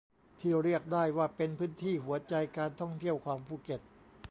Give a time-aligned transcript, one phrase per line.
[0.39, 3.81] ที่เรียกได้ว่าเป็นพื้นที่หัวใจการท่องเที่ยวของภูเก็ต